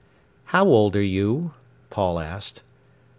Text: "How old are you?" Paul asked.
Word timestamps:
"How 0.45 0.65
old 0.65 0.95
are 0.95 1.03
you?" 1.03 1.53
Paul 1.91 2.17
asked. 2.17 2.63